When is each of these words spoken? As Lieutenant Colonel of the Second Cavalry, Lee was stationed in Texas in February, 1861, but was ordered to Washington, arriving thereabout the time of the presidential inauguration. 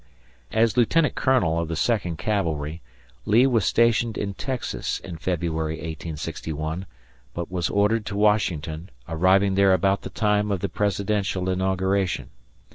As 0.51 0.75
Lieutenant 0.77 1.13
Colonel 1.13 1.59
of 1.59 1.67
the 1.67 1.75
Second 1.75 2.17
Cavalry, 2.17 2.81
Lee 3.27 3.45
was 3.45 3.65
stationed 3.65 4.17
in 4.17 4.33
Texas 4.33 4.97
in 4.97 5.17
February, 5.17 5.75
1861, 5.75 6.87
but 7.35 7.51
was 7.51 7.69
ordered 7.69 8.07
to 8.07 8.17
Washington, 8.17 8.89
arriving 9.07 9.53
thereabout 9.53 10.01
the 10.01 10.09
time 10.09 10.49
of 10.49 10.61
the 10.61 10.69
presidential 10.69 11.47
inauguration. 11.51 12.31